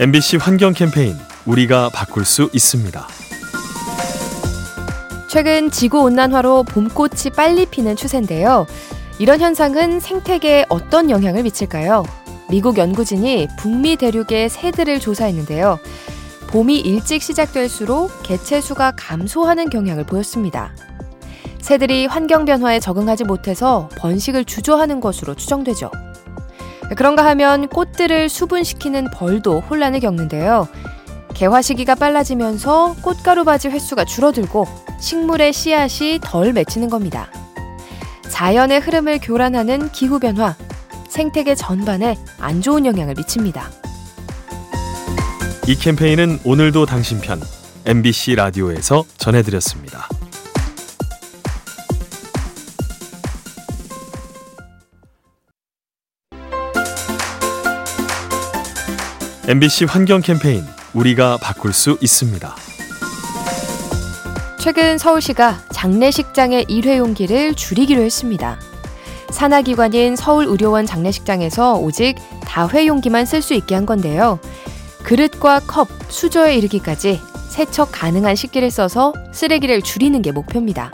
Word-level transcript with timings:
MBC 0.00 0.38
환경 0.38 0.72
캠페인 0.72 1.14
우리가 1.44 1.90
바꿀 1.90 2.24
수 2.24 2.48
있습니다. 2.54 3.06
최근 5.28 5.70
지구 5.70 6.00
온난화로 6.00 6.62
봄꽃이 6.64 7.30
빨리 7.36 7.66
피는 7.66 7.96
추세인데요. 7.96 8.66
이런 9.18 9.40
현상은 9.40 10.00
생태계에 10.00 10.64
어떤 10.70 11.10
영향을 11.10 11.42
미칠까요? 11.42 12.04
미국 12.48 12.78
연구진이 12.78 13.48
북미 13.58 13.96
대륙의 13.96 14.48
새들을 14.48 14.98
조사했는데요. 14.98 15.78
봄이 16.48 16.80
일찍 16.80 17.22
시작될수록 17.22 18.22
개체 18.22 18.62
수가 18.62 18.94
감소하는 18.96 19.68
경향을 19.68 20.04
보였습니다. 20.04 20.74
새들이 21.60 22.06
환경 22.06 22.46
변화에 22.46 22.80
적응하지 22.80 23.24
못해서 23.24 23.90
번식을 23.98 24.46
주저하는 24.46 25.00
것으로 25.00 25.34
추정되죠. 25.34 25.90
그런가 26.94 27.24
하면 27.26 27.68
꽃들을 27.68 28.28
수분시키는 28.28 29.10
벌도 29.12 29.60
혼란을 29.60 30.00
겪는데요. 30.00 30.68
개화 31.34 31.62
시기가 31.62 31.94
빨라지면서 31.94 32.96
꽃가루 33.02 33.44
바지 33.44 33.68
횟수가 33.68 34.04
줄어들고 34.04 34.66
식물의 35.00 35.52
씨앗이 35.52 36.20
덜 36.22 36.52
맺히는 36.52 36.88
겁니다. 36.88 37.28
자연의 38.28 38.80
흐름을 38.80 39.20
교란하는 39.20 39.90
기후변화, 39.92 40.56
생태계 41.08 41.54
전반에 41.54 42.16
안 42.38 42.62
좋은 42.62 42.86
영향을 42.86 43.14
미칩니다. 43.14 43.70
이 45.66 45.76
캠페인은 45.76 46.40
오늘도 46.44 46.86
당신 46.86 47.20
편 47.20 47.40
MBC 47.84 48.36
라디오에서 48.36 49.04
전해드렸습니다. 49.16 50.08
MBC 59.48 59.86
환경 59.86 60.20
캠페인 60.20 60.64
우리가 60.94 61.36
바꿀 61.36 61.72
수 61.72 61.98
있습니다. 62.00 62.54
최근 64.60 64.98
서울시가 64.98 65.58
장례식장의 65.72 66.66
일회용기를 66.68 67.54
줄이기로 67.54 68.02
했습니다. 68.02 68.60
산하기관인 69.30 70.14
서울의료원 70.14 70.86
장례식장에서 70.86 71.74
오직 71.74 72.14
다회용기만 72.42 73.26
쓸 73.26 73.42
수 73.42 73.54
있게 73.54 73.74
한 73.74 73.84
건데요. 73.84 74.38
그릇과 75.02 75.62
컵, 75.66 75.88
수저에 76.08 76.56
이르기까지 76.58 77.20
세척 77.48 77.88
가능한 77.90 78.36
식기를 78.36 78.70
써서 78.70 79.12
쓰레기를 79.32 79.82
줄이는 79.82 80.22
게 80.22 80.30
목표입니다. 80.30 80.92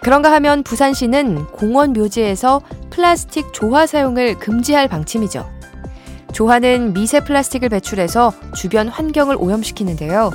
그런가 0.00 0.32
하면 0.32 0.64
부산시는 0.64 1.46
공원 1.52 1.92
묘지에서 1.92 2.60
플라스틱 2.90 3.52
조화 3.52 3.86
사용을 3.86 4.40
금지할 4.40 4.88
방침이죠. 4.88 5.61
조화는 6.32 6.94
미세 6.94 7.20
플라스틱을 7.20 7.68
배출해서 7.68 8.32
주변 8.54 8.88
환경을 8.88 9.36
오염시키는데요. 9.38 10.30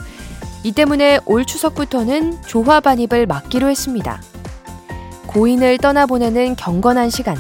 이 0.64 0.72
때문에 0.72 1.20
올 1.26 1.46
추석부터는 1.46 2.42
조화 2.44 2.80
반입을 2.80 3.26
막기로 3.26 3.70
했습니다. 3.70 4.22
고인을 5.28 5.78
떠나보내는 5.78 6.56
경건한 6.56 7.10
시간, 7.10 7.38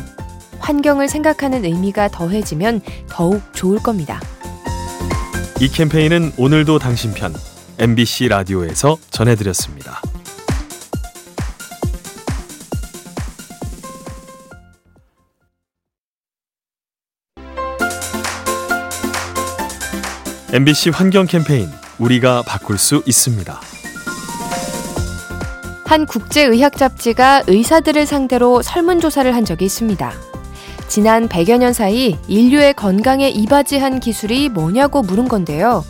환경을 0.59 1.07
생각하는 1.07 1.65
의미가 1.65 2.09
더해지면 2.09 2.81
더욱 3.09 3.41
좋을 3.53 3.79
겁니다. 3.79 4.19
이 5.59 5.67
캠페인은 5.67 6.33
오늘도 6.37 6.79
당신 6.79 7.13
편 7.13 7.33
MBC 7.79 8.27
라디오에서 8.27 8.97
전해드렸습니다. 9.09 10.01
MBC 20.53 20.91
환경 20.91 21.25
캠페인 21.25 21.69
우리가 21.99 22.41
바꿀 22.41 22.77
수 22.77 23.03
있습니다. 23.05 23.59
한 25.83 26.05
국제의학 26.05 26.77
잡지가 26.77 27.43
의사들을 27.47 28.05
상대로 28.05 28.61
설문조사를 28.61 29.35
한 29.35 29.43
적이 29.43 29.65
있습니다. 29.65 30.13
지난 30.87 31.27
100여 31.27 31.57
년 31.57 31.73
사이 31.73 32.15
인류의 32.29 32.75
건강에 32.75 33.27
이바지한 33.27 33.99
기술이 33.99 34.47
뭐냐고 34.47 35.01
물은 35.01 35.27
건데요. 35.27 35.83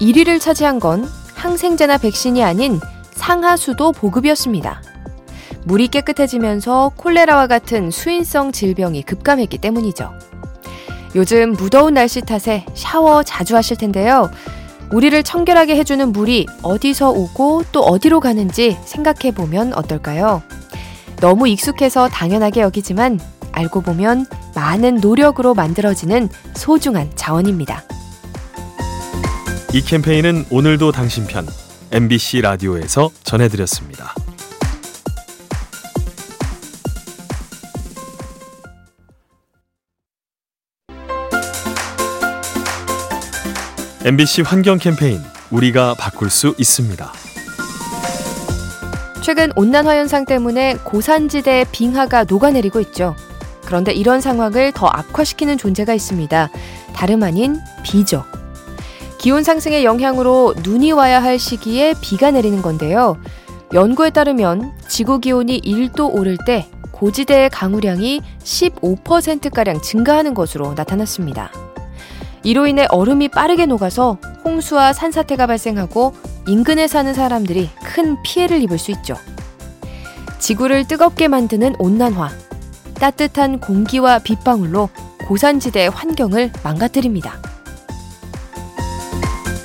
1위를 0.00 0.40
차지한 0.40 0.80
건 0.80 1.06
항생제나 1.34 1.98
백신이 1.98 2.42
아닌 2.42 2.80
상하수도 3.10 3.92
보급이었습니다. 3.92 4.82
물이 5.64 5.88
깨끗해지면서 5.88 6.92
콜레라와 6.96 7.48
같은 7.48 7.90
수인성 7.90 8.52
질병이 8.52 9.02
급감했기 9.02 9.58
때문이죠. 9.58 10.10
요즘 11.14 11.52
무더운 11.52 11.94
날씨 11.94 12.20
탓에 12.20 12.64
샤워 12.74 13.22
자주 13.22 13.56
하실 13.56 13.76
텐데요. 13.76 14.30
우리를 14.92 15.22
청결하게 15.22 15.76
해주는 15.76 16.12
물이 16.12 16.46
어디서 16.62 17.10
오고 17.10 17.64
또 17.72 17.80
어디로 17.82 18.20
가는지 18.20 18.76
생각해 18.84 19.32
보면 19.34 19.72
어떨까요? 19.74 20.42
너무 21.20 21.48
익숙해서 21.48 22.08
당연하게 22.08 22.62
여기지만 22.62 23.20
알고 23.52 23.82
보면 23.82 24.26
많은 24.54 24.96
노력으로 24.96 25.54
만들어지는 25.54 26.28
소중한 26.54 27.10
자원입니다. 27.14 27.84
이 29.72 29.82
캠페인은 29.82 30.46
오늘도 30.50 30.92
당신 30.92 31.26
편 31.26 31.46
MBC 31.92 32.40
라디오에서 32.40 33.10
전해드렸습니다. 33.22 34.14
MBC 44.02 44.40
환경 44.40 44.78
캠페인 44.78 45.20
우리가 45.50 45.92
바꿀 45.92 46.30
수 46.30 46.54
있습니다. 46.56 47.12
최근 49.20 49.52
온난화 49.56 49.94
현상 49.94 50.24
때문에 50.24 50.76
고산지대 50.84 51.66
빙하가 51.70 52.24
녹아내리고 52.24 52.80
있죠. 52.80 53.14
그런데 53.66 53.92
이런 53.92 54.22
상황을 54.22 54.72
더 54.72 54.86
악화시키는 54.86 55.58
존재가 55.58 55.92
있습니다. 55.92 56.48
다름 56.94 57.22
아닌 57.22 57.60
비죠. 57.82 58.24
기온 59.18 59.44
상승의 59.44 59.84
영향으로 59.84 60.54
눈이 60.62 60.92
와야 60.92 61.22
할 61.22 61.38
시기에 61.38 61.92
비가 62.00 62.30
내리는 62.30 62.62
건데요. 62.62 63.18
연구에 63.74 64.08
따르면 64.08 64.72
지구 64.88 65.20
기온이 65.20 65.60
1도 65.60 66.10
오를 66.14 66.38
때 66.46 66.70
고지대의 66.92 67.50
강우량이 67.50 68.22
15%가량 68.42 69.82
증가하는 69.82 70.32
것으로 70.32 70.72
나타났습니다. 70.72 71.69
이로 72.42 72.66
인해 72.66 72.86
얼음이 72.90 73.28
빠르게 73.28 73.66
녹아서 73.66 74.18
홍수와 74.44 74.92
산사태가 74.92 75.46
발생하고 75.46 76.14
인근에 76.46 76.86
사는 76.86 77.12
사람들이 77.12 77.70
큰 77.84 78.22
피해를 78.22 78.62
입을 78.62 78.78
수 78.78 78.90
있죠. 78.92 79.16
지구를 80.38 80.88
뜨겁게 80.88 81.28
만드는 81.28 81.76
온난화, 81.78 82.30
따뜻한 82.94 83.60
공기와 83.60 84.18
빗방울로 84.20 84.88
고산지대의 85.26 85.90
환경을 85.90 86.50
망가뜨립니다. 86.64 87.40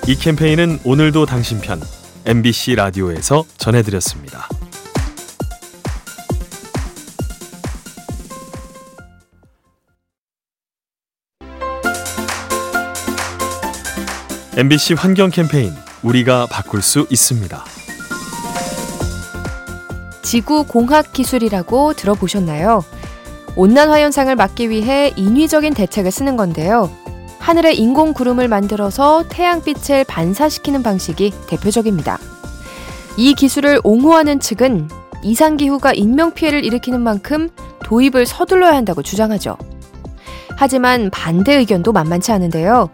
이 0.07 0.15
캠페인은 0.15 0.79
오늘도 0.83 1.25
당신 1.25 1.59
편 1.61 1.81
MBC 2.25 2.75
라디오에서 2.75 3.45
전해드렸습니다. 3.57 4.47
MBC 14.57 14.93
환경 14.93 15.31
캠페인 15.31 15.73
우리가 16.01 16.45
바꿀 16.49 16.81
수 16.81 17.05
있습니다. 17.09 17.61
지구 20.21 20.63
공학 20.63 21.11
기술이라고 21.11 21.91
들어보셨나요? 21.91 22.81
온난화 23.57 23.99
현상을 23.99 24.33
막기 24.33 24.69
위해 24.69 25.11
인위적인 25.17 25.73
대책을 25.73 26.09
쓰는 26.09 26.37
건데요. 26.37 26.89
하늘에 27.37 27.73
인공 27.73 28.13
구름을 28.13 28.47
만들어서 28.47 29.25
태양빛을 29.27 30.05
반사시키는 30.05 30.83
방식이 30.83 31.33
대표적입니다. 31.47 32.17
이 33.17 33.33
기술을 33.33 33.81
옹호하는 33.83 34.39
측은 34.39 34.87
이상기후가 35.21 35.91
인명피해를 35.91 36.63
일으키는 36.63 37.01
만큼 37.01 37.49
도입을 37.83 38.25
서둘러야 38.25 38.73
한다고 38.73 39.03
주장하죠. 39.03 39.57
하지만 40.55 41.09
반대 41.09 41.55
의견도 41.55 41.91
만만치 41.91 42.31
않은데요. 42.31 42.89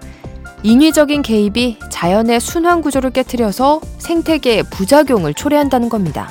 인위적인 0.63 1.23
개입이 1.23 1.79
자연의 1.89 2.39
순환 2.39 2.81
구조를 2.81 3.11
깨뜨려서 3.11 3.81
생태계에 3.97 4.63
부작용을 4.63 5.33
초래한다는 5.33 5.89
겁니다. 5.89 6.29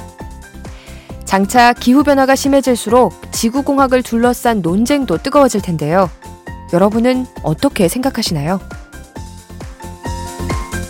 장차 1.24 1.72
기후변화가 1.72 2.34
심해질수록 2.34 3.32
지구공학을 3.32 4.02
둘러싼 4.02 4.62
논쟁도 4.62 5.18
뜨거워질 5.18 5.62
텐데요. 5.62 6.10
여러분은 6.72 7.26
어떻게 7.42 7.88
생각하시나요? 7.88 8.60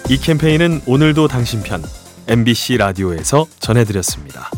이 0.09 0.19
캠페인은 0.19 0.83
오늘도 0.87 1.29
당신 1.29 1.63
편 1.63 1.83
MBC 2.27 2.79
라디오에서 2.79 3.47
전해드렸습니다. 3.59 4.51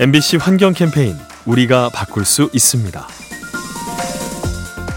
MBC 0.00 0.38
환경 0.38 0.72
캠페인 0.72 1.14
우리가 1.44 1.90
바꿀 1.92 2.24
수 2.24 2.48
있습니다. 2.54 3.06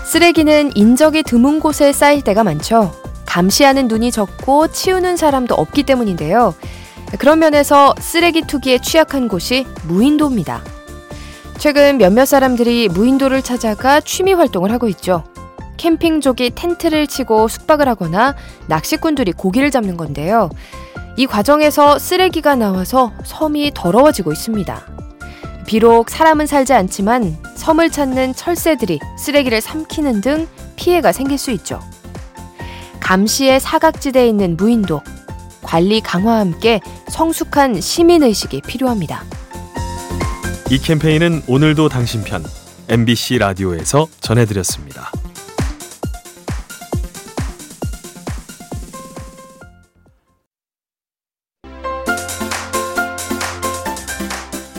쓰레기는 0.05 0.71
인적이 0.75 1.23
드문 1.23 1.59
곳에 1.59 1.91
쌓일 1.91 2.21
때가 2.21 2.45
많죠. 2.45 2.95
감시하는 3.25 3.89
눈이 3.89 4.11
적고 4.11 4.69
치우는 4.69 5.17
사람도 5.17 5.55
없기 5.55 5.83
때문인데요. 5.83 6.55
그런 7.19 7.39
면에서 7.39 7.93
쓰레기 7.99 8.43
투기에 8.43 8.77
취약한 8.77 9.27
곳이 9.27 9.67
무인도입니다. 9.89 10.63
최근 11.57 11.97
몇몇 11.97 12.23
사람들이 12.23 12.87
무인도를 12.87 13.41
찾아가 13.41 13.99
취미 13.99 14.31
활동을 14.31 14.71
하고 14.71 14.87
있죠. 14.87 15.25
캠핑족이 15.75 16.51
텐트를 16.55 17.07
치고 17.07 17.49
숙박을 17.49 17.89
하거나 17.89 18.37
낚시꾼들이 18.67 19.33
고기를 19.33 19.69
잡는 19.69 19.97
건데요. 19.97 20.49
이 21.17 21.27
과정에서 21.27 21.99
쓰레기가 21.99 22.55
나와서 22.55 23.11
섬이 23.25 23.71
더러워지고 23.75 24.31
있습니다. 24.31 24.92
비록 25.65 26.09
사람은 26.09 26.45
살지 26.45 26.73
않지만 26.73 27.37
섬을 27.55 27.89
찾는 27.89 28.35
철새들이 28.35 28.99
쓰레기를 29.17 29.61
삼키는 29.61 30.21
등 30.21 30.47
피해가 30.75 31.11
생길 31.11 31.37
수 31.37 31.51
있죠. 31.51 31.79
감시의 32.99 33.59
사각지대에 33.59 34.27
있는 34.27 34.57
무인도, 34.57 35.01
관리 35.61 36.01
강화와 36.01 36.39
함께 36.39 36.79
성숙한 37.09 37.81
시민의식이 37.81 38.61
필요합니다. 38.61 39.23
이 40.69 40.77
캠페인은 40.77 41.43
오늘도 41.47 41.89
당신 41.89 42.23
편 42.23 42.43
MBC 42.89 43.37
라디오에서 43.37 44.07
전해드렸습니다. 44.19 45.11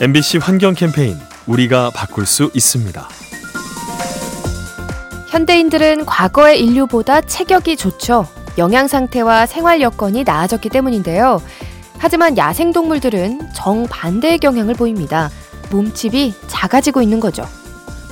MBC 0.01 0.39
환경 0.39 0.75
캠페인 0.75 1.17
우리가 1.47 1.91
바꿀 1.95 2.27
수 2.27 2.51
있습니다. 2.53 3.09
현대인들은 5.29 6.05
과거의 6.05 6.61
인류보다 6.61 7.21
체격이 7.21 7.77
좋죠. 7.77 8.27
영양 8.59 8.89
상태와 8.89 9.47
생활 9.47 9.81
여건이 9.81 10.25
나아졌기 10.25 10.69
때문인데요. 10.69 11.41
하지만 11.99 12.37
야생동물들은 12.37 13.53
정반대의 13.55 14.39
경향을 14.39 14.75
보입니다. 14.75 15.31
몸집이 15.71 16.35
작아지고 16.49 17.01
있는 17.01 17.21
거죠. 17.21 17.47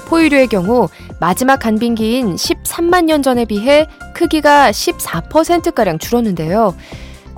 포유류의 0.06 0.46
경우 0.48 0.88
마지막 1.18 1.58
간빙기인 1.58 2.36
13만 2.36 3.06
년 3.06 3.24
전에 3.24 3.44
비해 3.44 3.88
크기가 4.14 4.70
14%가량 4.70 5.98
줄었는데요. 5.98 6.76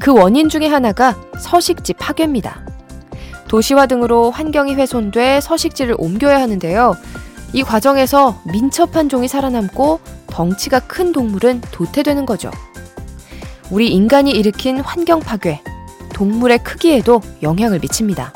그 0.01 0.13
원인 0.13 0.51
중에 0.51 0.67
하나가 0.67 1.17
서식지 1.39 1.95
파괴입니다. 1.95 2.74
도시화 3.55 3.87
등으로 3.87 4.33
환경이 4.33 4.75
훼손돼 4.75 5.41
서식지를 5.41 5.95
옮겨야 5.97 6.41
하는데요. 6.41 6.97
이 7.53 7.63
과정에서 7.63 8.43
민첩한 8.51 9.09
종이 9.09 9.29
살아남고 9.29 10.01
덩치가 10.27 10.81
큰 10.81 11.13
동물은 11.13 11.61
도태되는 11.71 12.27
거죠. 12.27 12.51
우리 13.71 13.93
인간이 13.93 14.33
일으킨 14.33 14.81
환경 14.81 15.21
파괴, 15.21 15.63
동물의 16.13 16.65
크기에도 16.65 17.21
영향을 17.43 17.79
미칩니다. 17.79 18.33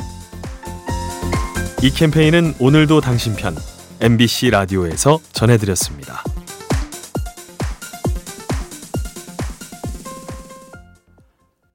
이 1.82 1.90
캠페인은 1.90 2.54
오늘도 2.60 3.00
당신 3.00 3.34
편 3.34 3.56
MBC 4.00 4.50
라디오에서 4.50 5.18
전해드렸습니다. 5.32 6.22